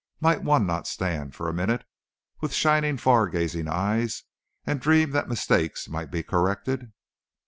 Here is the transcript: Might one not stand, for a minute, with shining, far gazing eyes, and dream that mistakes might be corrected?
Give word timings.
Might 0.19 0.41
one 0.41 0.65
not 0.65 0.87
stand, 0.87 1.35
for 1.35 1.47
a 1.47 1.53
minute, 1.53 1.83
with 2.41 2.55
shining, 2.55 2.97
far 2.97 3.27
gazing 3.27 3.67
eyes, 3.67 4.23
and 4.65 4.81
dream 4.81 5.11
that 5.11 5.29
mistakes 5.29 5.87
might 5.87 6.09
be 6.09 6.23
corrected? 6.23 6.91